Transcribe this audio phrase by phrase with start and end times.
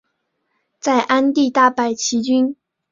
[0.79, 2.55] 在鞍地大败齐军。